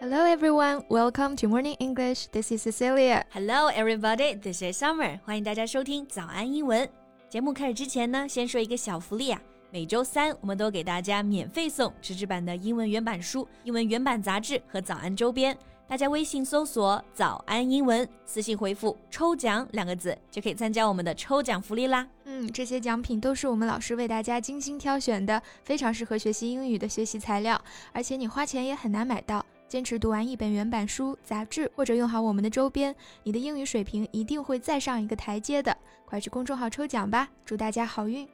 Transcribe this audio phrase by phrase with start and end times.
[0.00, 2.28] Hello everyone, welcome to Morning English.
[2.28, 3.24] This is Cecilia.
[3.32, 5.18] Hello everybody, this is Summer.
[5.24, 6.88] 欢迎大家收听早安英文。
[7.28, 9.42] 节目开始之前呢，先说一个小福利啊。
[9.72, 15.58] 每周三，我们都给大家免费送纸质版的英文原版书、英文原版杂志和早安周边。
[15.88, 22.06] 大家微信搜索“早安英文”，私信回复“抽奖”两个字，就可以参加我们的抽奖福利啦。
[22.24, 27.60] 嗯，这些奖品都是我们老师为大家精心挑选的，非常适合学习英语的学习材料，
[27.92, 29.44] 而且你花钱也很难买到。
[29.68, 35.76] 坚持读完一本原版书、杂志，或者用好我们的周边，你的英语水平一定会再上一个台阶的。
[36.06, 38.26] 快去公众号抽奖吧，祝大家好运！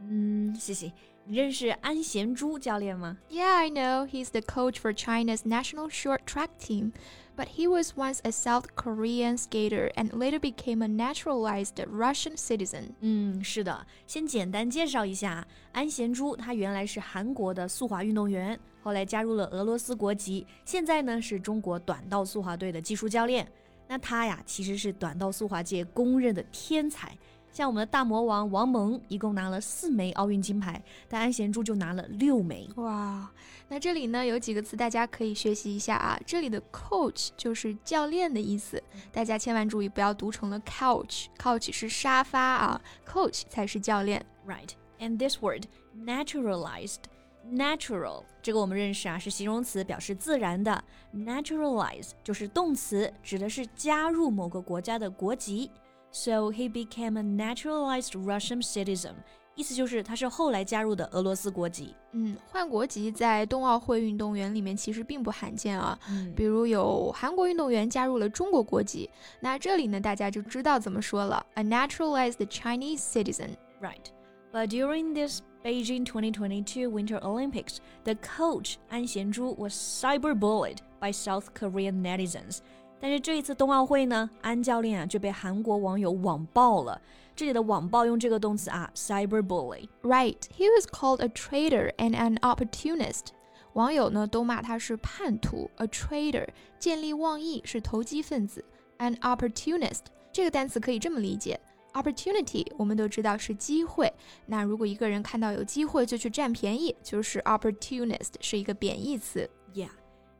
[0.00, 0.92] 嗯，谢谢。
[1.26, 3.16] 你认识安贤洙教练吗？
[3.30, 4.06] Yeah, I know.
[4.06, 6.92] He's the coach for China's national short track team.
[7.36, 12.90] But he was once a South Korean skater and later became a naturalized Russian citizen.
[13.00, 13.86] 嗯，是的。
[14.06, 23.50] 先简单介绍一下，安贤洙他原来是韩国的速滑运动员，后来加入了俄罗斯国籍，现在呢是中国短道速滑队的技术教练。
[23.88, 27.16] 那他呀，其实是短道速滑界公认的天才。
[27.51, 32.67] 像我们的大魔王王蒙一共拿了四枚奥运金牌，但安贤洙就拿了六枚。
[32.75, 33.29] 哇，
[33.67, 36.19] 那这里呢有几个词大家可以学习一下啊。
[36.25, 44.25] 这里的 coach 就是教练的意思，大家千万注意不要读成了 couch，couch 是沙发啊，coach 才是教练。
[44.47, 45.65] Right，and this word
[45.97, 50.81] naturalized，natural 这个我们认识啊，是形容词，表示自然的
[51.13, 55.69] ；naturalize 就是动词，指的是加入某个国家的国籍。
[56.10, 59.14] So he became a naturalized Russian citizen，
[59.56, 61.94] 意思就是他是后来加入的俄罗斯国籍。
[62.12, 65.98] 嗯，换国籍在冬奥会运动员里面其实并不罕见啊。
[66.08, 69.10] 嗯，比如有韩国运动员加入了中国国籍，
[69.40, 74.06] 那这里呢大家就知道怎么说了，a naturalized Chinese citizen。Right.
[74.52, 81.52] But during this Beijing 2022 Winter Olympics, the coach An Xianzhu was cyberbullied by South
[81.54, 82.60] Korean netizens.
[83.00, 87.00] 但是这一次冬奥会呢，安教练啊就被韩国网友网暴了。
[87.36, 93.26] 这里的网暴用这个动词啊，cyberbully。Right, he was called a traitor and an opportunist。
[93.74, 96.46] 网友呢都骂他是叛徒，a traitor，
[96.78, 98.64] 见利忘义是投机分子，
[98.98, 100.02] an opportunist。
[100.32, 101.60] 这个单词可以这么理解，
[101.92, 104.10] opportunity 我们都知道是机会。
[104.46, 109.50] 那如果一个人看到有机会就去占便宜，就是 opportunist，是一个贬义词。
[109.74, 109.90] Yeah,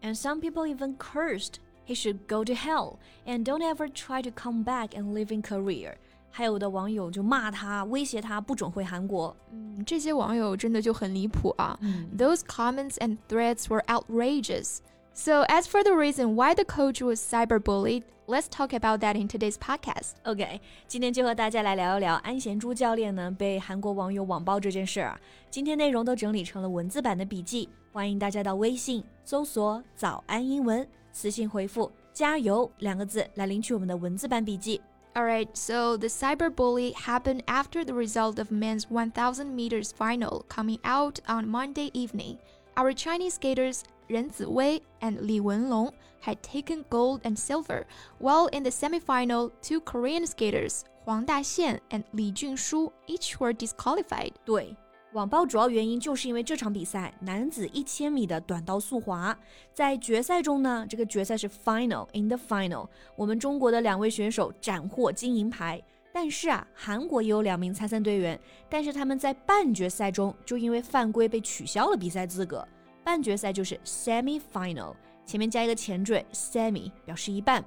[0.00, 1.54] and some people even cursed
[1.88, 5.42] he should go to hell and don't ever try to come back and live in
[5.42, 5.94] Korea。
[6.31, 9.37] 还有的网友就骂他，威胁他不准回韩国。
[9.53, 11.78] 嗯，这些网友真的就很离谱啊。
[11.81, 14.78] 嗯，Those comments and threats were outrageous.
[15.12, 19.28] So, as for the reason why the coach was cyberbullied, let's talk about that in
[19.28, 20.15] today's podcast.
[20.25, 25.20] OK，今天就和大家来聊一聊安贤洙教练呢被韩国网友网暴这件事儿。
[25.50, 30.84] 今天内容都整理成了文字版的笔记，欢迎大家到微信搜索“早安英文”。
[31.12, 34.81] 私信回复“加油”两个字来领取我们的文字版笔记。
[35.15, 41.48] Alright, so the cyberbully happened after the result of men's 1000 meters final coming out on
[41.48, 42.38] Monday evening.
[42.76, 47.87] Our Chinese skaters Ren Ziwei and Li Wenlong had taken gold and silver,
[48.19, 54.32] while in the semifinal, two Korean skaters, Huang Daxian and Li Junshu, each were disqualified.
[54.44, 54.76] 对。
[55.14, 59.36] 网暴主要原因就是因为这场比赛男子一千米的短道速滑，
[59.74, 65.81] 在决赛中呢，这个决赛是 final，in the final，我们中国的两位选手斩获金银牌。
[66.12, 68.40] 但是啊，韩国也有两名参赛队员，
[68.70, 72.68] 但是他们在半决赛中就因为犯规被取消了比赛资格。
[73.03, 74.94] 半决赛就是 semi final，
[75.26, 77.64] 前面加一个前缀 semi，表示一半。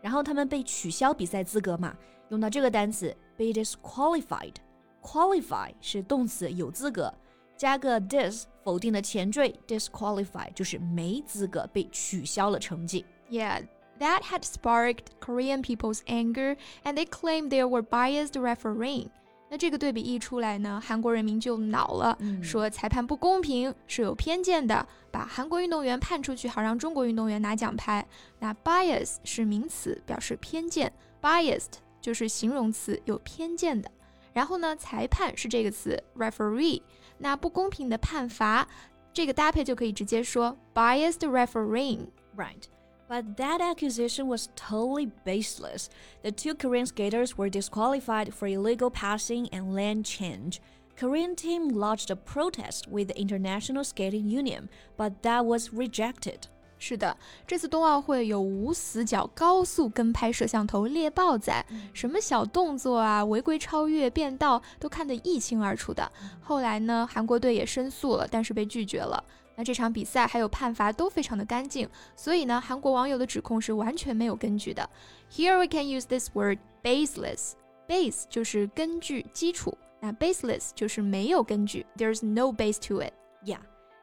[0.00, 1.96] 然后他们被取消比赛资格嘛，
[2.28, 4.54] 用到这个单词 be disqualified。
[5.04, 7.12] Qualify 是动词有资格，
[7.56, 13.04] 加个 dis 否定的前缀 disqualify 就是没资格被取消了成绩。
[13.30, 13.62] Yeah.
[14.00, 19.06] That had sparked Korean people's anger, and they claimed there were biased refereeing.
[19.48, 28.04] 那这个对比一出来呢，韩国人民就恼了，嗯、说裁判不公平，是有偏见的，把韩国运动员判出去，好让中国运动员拿奖牌。
[28.40, 30.92] 那 bias 是名词，表示偏见
[31.22, 33.88] ；biased 就是形容词，有偏见的。
[34.33, 36.81] 然后呢，裁判是这个词 referee，
[37.17, 38.67] 那不公平的判罚，
[39.11, 42.63] 这个搭配就可以直接说 biased refereeing。Right.
[43.09, 45.87] But that accusation was totally baseless.
[46.21, 50.59] The two Korean skaters were disqualified for illegal passing and lane change.
[50.95, 56.47] Korean team lodged a protest with the International Skating Union, but that was rejected.
[56.86, 57.16] 是的，
[57.46, 61.64] 这次冬奥会有无死角高速跟拍摄像头猎豹仔，
[61.94, 66.12] 什么小动作啊、违规超越、变道都看得一清二楚的。
[66.42, 69.24] 后来呢，韩国队也申诉了，但是被拒绝了。
[69.56, 74.86] 那这场比赛还有判罚都非常的干净，所以呢，韩国网友的指控是完全没有根据的。
[75.32, 77.52] Here we can use this word baseless.
[77.88, 83.14] Base 就是根据、基础，那 baseless 就是没有根据，there's no base to it.
[83.42, 83.60] Yeah.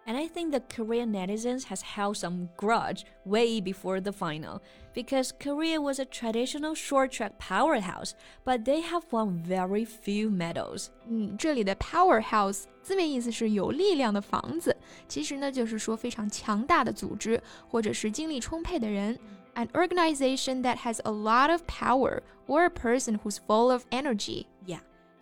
[0.08, 4.62] And I think the Korean netizens has held some grudge way before the final
[4.94, 10.90] because Korea was a traditional short track powerhouse, but they have won very few medals.
[11.08, 14.76] 嗯，这里的 powerhouse 字面意思是有力量的房子，
[15.08, 19.18] 其实呢就是说非常强大的组织或者是精力充沛的人。
[19.56, 24.46] An organization that has a lot of power or a person who's full of energy.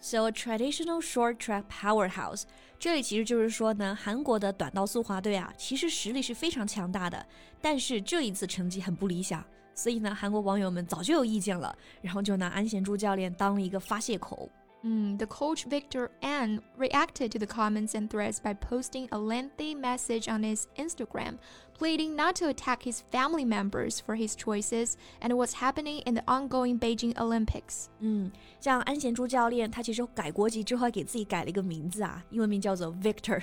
[0.02, 2.44] So a traditional short track powerhouse，
[2.80, 7.26] 这里其实就是说呢，韩国的短道速滑队啊，其实实力是非常强大的，
[7.62, 9.44] 但是这一次成绩很不理想，
[9.76, 14.50] 所以呢，韩国网友们早就有意见了，然后就拿安贤洙教练当了一个发泄口。
[14.86, 20.30] Mm, the coach Victor An reacted to the comments and threats by posting a lengthy message
[20.30, 21.38] on his Instagram,
[21.78, 26.24] pleading not to attack his family members for his choices and what's happening in the
[26.26, 27.90] ongoing Beijing Olympics.
[28.02, 28.30] Mm.
[28.30, 28.32] 嗯，
[28.62, 33.42] 像安贤洙教练，他其实改国籍之后，还给自己改了一个名字啊，英文名叫做 Victor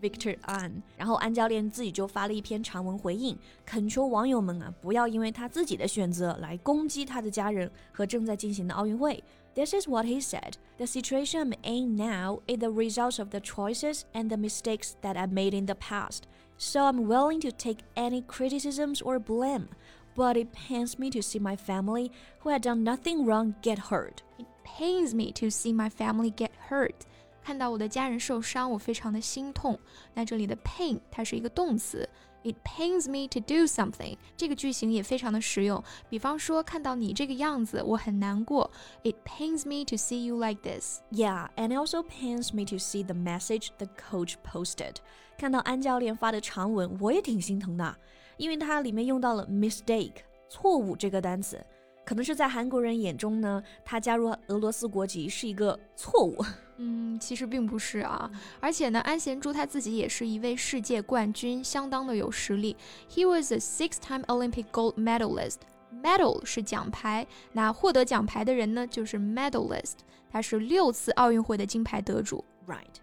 [0.00, 0.82] Victor An。
[0.96, 9.22] 然后安教练自己就发了一篇长文回应，恳求网友们啊，不要因为他自己的选择来攻击他的家人和正在进行的奥运会。
[9.55, 10.57] this is what he said.
[10.77, 15.15] The situation I'm in now is the result of the choices and the mistakes that
[15.15, 16.27] I made in the past.
[16.57, 19.69] So I'm willing to take any criticisms or blame.
[20.15, 22.09] But it pains me to see my family,
[22.39, 24.23] who had done nothing wrong, get hurt.
[24.39, 27.05] It pains me to see my family get hurt.
[27.43, 29.77] 看到我的家人受伤，我非常的心痛。
[30.13, 32.07] 那这里的 pain 它是一个动词
[32.43, 35.83] ，it pains me to do something 这个句型也非常的实用。
[36.09, 38.69] 比方说，看到你这个样子，我很难过。
[39.03, 40.99] It pains me to see you like this.
[41.11, 44.95] Yeah, and it also pains me to see the message the coach posted.
[45.37, 47.97] 看到安教练发的长文，我也挺心疼的，
[48.37, 50.17] 因为它里面用到了 mistake
[50.47, 51.65] 错误这个单词。
[52.10, 56.36] 可能是在韩国人眼中呢，他加入俄罗斯国籍是一个错误。
[56.78, 58.28] 嗯，其实并不是啊，
[58.58, 62.76] 而且呢，安贤洙他自己也是一位世界冠军，相当的有实力。
[63.08, 65.58] He was a six-time Olympic gold medalist.
[66.02, 69.98] Medal 是奖牌，那获得奖牌的人呢，就是 medalist，
[70.32, 72.44] 他是六次奥运会的金牌得主。
[72.66, 72.96] Right.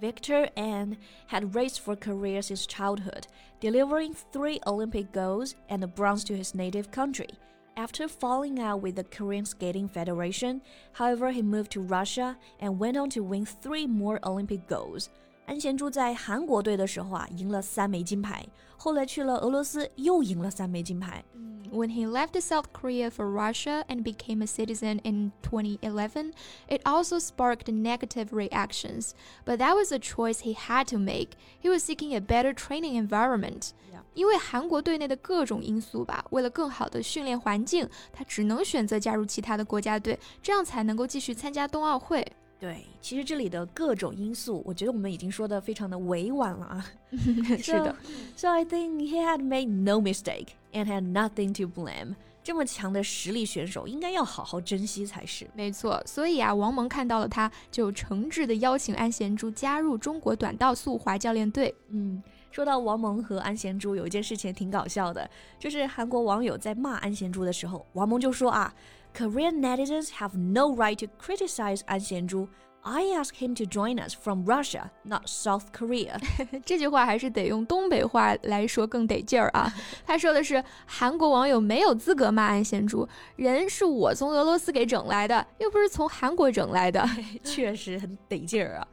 [0.00, 0.96] Victor An
[1.28, 3.24] had raced for Korea since childhood,
[3.60, 7.28] delivering three Olympic golds and a bronze to his native country.
[7.76, 10.62] After falling out with the Korean Skating Federation,
[10.92, 15.10] however, he moved to Russia and went on to win three more Olympic golds.
[15.45, 18.45] 安贤洙在韩国队的时候啊，赢了三枚金牌，
[18.77, 21.23] 后来去了俄罗斯，又赢了三枚金牌。
[21.71, 26.33] When he left South Korea for Russia and became a citizen in 2011,
[26.67, 29.11] it also sparked negative reactions.
[29.45, 31.29] But that was a choice he had to make.
[31.61, 33.69] He was seeking a better training environment.
[34.15, 42.25] 因为韩国队内的各种因素吧，为了更好的训练环境，他只能选择加入其他的国家队，这样才能够继续参加冬奥会。
[42.64, 46.86] 对，其实这里的各种因素，我觉得我们已经说的非常的委婉了啊。
[47.60, 47.94] 是的。
[48.34, 52.14] So I think he had made no mistake and had nothing to blame.
[52.42, 55.46] 这么强的实力选手，应该要好好珍惜才是。
[55.54, 61.74] 没错，所以啊，王蒙看到了他，就诚挚的邀请安贤洙加入中国短道速滑教练队。
[61.90, 62.22] 嗯。
[62.50, 65.28] 说到王蒙和安贤洙，有一件事情挺搞笑的，
[65.58, 68.74] 就是韩国网友在骂安贤洙的时候，王蒙就说啊
[69.16, 72.48] ，Korean netizens have no right to criticize 安贤洙。
[72.86, 76.20] I asked him to join us from Russia, not South Korea。
[76.66, 79.72] 这句话还是得用东北话来说更得劲儿啊。
[80.06, 87.08] 他说的是韩国网友没有资格骂安贤洙，人是我从俄罗斯给整来的，又不是从韩国整来的，
[87.42, 88.86] 确实很得劲儿啊。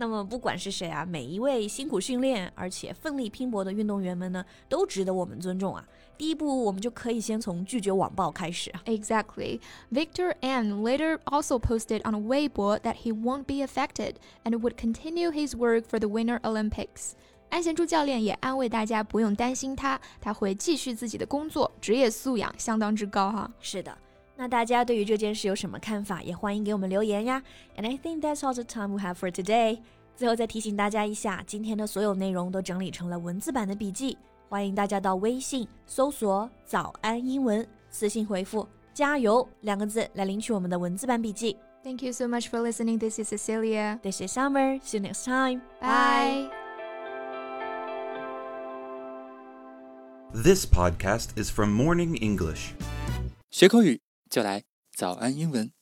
[0.00, 5.84] 那么不管是谁啊，每一位辛苦训练而且奋力拼搏的运动员们呢，都值得我们尊重啊。
[6.16, 8.72] 第一步，我们就可以先从拒绝网暴开始。
[8.86, 9.60] Exactly.
[9.92, 14.14] Victor An later also posted on Weibo that he won't be affected
[14.44, 17.12] and would continue his work for the Winter Olympics.
[17.50, 23.50] 安贤洙教练也安慰大家不用担心他，他会继续自己的工作，职业素养相当之高哈。
[23.60, 23.96] 是的。
[24.37, 26.21] 那大家对于这件事有什么看法？
[26.23, 27.41] 也欢迎给我们留言呀。
[27.77, 29.79] And I think that's all the time we have for today。
[30.15, 34.17] 最后再提醒大家一下，今天的所有内容都整理成了文字版的笔记，
[34.49, 41.57] 欢迎大家到微信搜索“早安英文”，私信回复“加油”两个字来领取我们的文字版笔记。
[41.83, 42.97] Thank you so much for listening.
[42.97, 43.99] This is Cecilia.
[44.01, 44.79] This is Summer.
[44.81, 45.61] See you next time.
[45.81, 46.49] Bye.
[50.33, 52.73] This podcast is from Morning English.
[53.51, 55.77] 学口语 就来早安英文。